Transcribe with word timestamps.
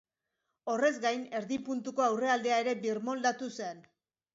Horrez 0.73 0.91
gain, 1.03 1.21
erdi 1.41 1.61
puntuko 1.69 2.07
aurrealdea 2.09 2.61
ere 2.67 2.77
birmoldatu 2.85 3.57
zen. 3.61 3.89